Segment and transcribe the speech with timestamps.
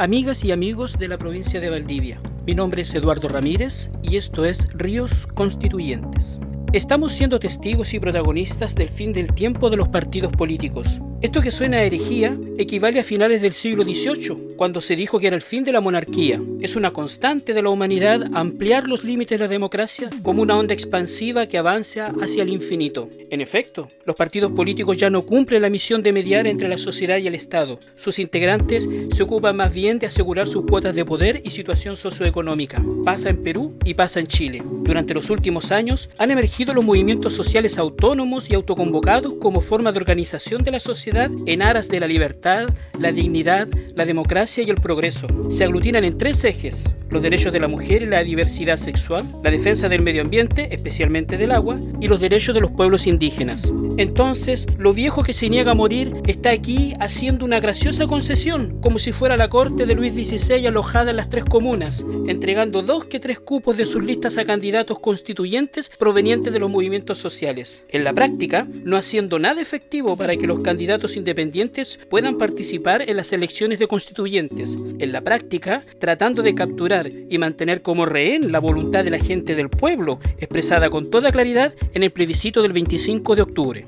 [0.00, 2.22] amigas y amigos de la provincia de Valdivia.
[2.46, 6.40] Mi nombre es Eduardo Ramírez y esto es Ríos Constituyentes.
[6.72, 11.02] Estamos siendo testigos y protagonistas del fin del tiempo de los partidos políticos.
[11.22, 15.26] Esto que suena a herejía equivale a finales del siglo XVIII, cuando se dijo que
[15.26, 16.40] era el fin de la monarquía.
[16.62, 20.72] Es una constante de la humanidad ampliar los límites de la democracia como una onda
[20.72, 23.10] expansiva que avanza hacia el infinito.
[23.28, 27.18] En efecto, los partidos políticos ya no cumplen la misión de mediar entre la sociedad
[27.18, 27.78] y el Estado.
[27.98, 32.82] Sus integrantes se ocupan más bien de asegurar sus cuotas de poder y situación socioeconómica.
[33.04, 34.62] Pasa en Perú y pasa en Chile.
[34.84, 39.98] Durante los últimos años han emergido los movimientos sociales autónomos y autoconvocados como forma de
[39.98, 41.09] organización de la sociedad
[41.46, 45.50] en aras de la libertad, la dignidad, la democracia y el progreso.
[45.50, 49.50] Se aglutinan en tres ejes, los derechos de la mujer y la diversidad sexual, la
[49.50, 53.72] defensa del medio ambiente, especialmente del agua, y los derechos de los pueblos indígenas.
[53.96, 58.98] Entonces, lo viejo que se niega a morir está aquí haciendo una graciosa concesión, como
[58.98, 63.20] si fuera la corte de Luis XVI alojada en las tres comunas, entregando dos que
[63.20, 67.84] tres cupos de sus listas a candidatos constituyentes provenientes de los movimientos sociales.
[67.90, 73.16] En la práctica, no haciendo nada efectivo para que los candidatos independientes puedan participar en
[73.16, 78.58] las elecciones de constituyentes, en la práctica tratando de capturar y mantener como rehén la
[78.58, 83.36] voluntad de la gente del pueblo, expresada con toda claridad en el plebiscito del 25
[83.36, 83.86] de octubre.